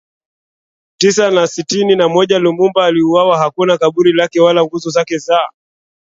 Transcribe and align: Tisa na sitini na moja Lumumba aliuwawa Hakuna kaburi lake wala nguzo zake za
Tisa 0.97 1.31
na 1.31 1.47
sitini 1.47 1.95
na 1.95 2.07
moja 2.09 2.39
Lumumba 2.39 2.85
aliuwawa 2.85 3.37
Hakuna 3.37 3.77
kaburi 3.77 4.11
lake 4.13 4.39
wala 4.39 4.63
nguzo 4.65 4.89
zake 4.89 5.17
za 5.17 5.39